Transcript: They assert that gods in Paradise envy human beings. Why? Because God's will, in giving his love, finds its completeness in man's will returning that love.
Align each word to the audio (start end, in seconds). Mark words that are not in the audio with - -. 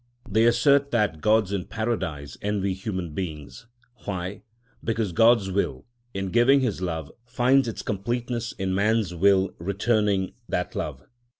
They 0.27 0.47
assert 0.47 0.89
that 0.89 1.21
gods 1.21 1.53
in 1.53 1.65
Paradise 1.65 2.35
envy 2.41 2.73
human 2.73 3.13
beings. 3.13 3.67
Why? 4.05 4.41
Because 4.83 5.11
God's 5.11 5.51
will, 5.51 5.85
in 6.11 6.31
giving 6.31 6.61
his 6.61 6.81
love, 6.81 7.11
finds 7.27 7.67
its 7.67 7.83
completeness 7.83 8.51
in 8.53 8.73
man's 8.73 9.13
will 9.13 9.53
returning 9.59 10.33
that 10.49 10.75
love. 10.75 11.03